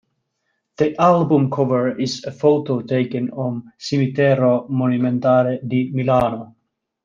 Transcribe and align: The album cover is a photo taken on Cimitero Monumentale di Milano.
The 0.77 0.99
album 0.99 1.51
cover 1.51 1.95
is 1.95 2.23
a 2.25 2.31
photo 2.31 2.81
taken 2.81 3.29
on 3.29 3.71
Cimitero 3.77 4.67
Monumentale 4.67 5.59
di 5.67 5.91
Milano. 5.93 6.55